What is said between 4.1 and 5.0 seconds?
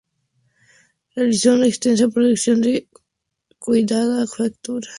factura.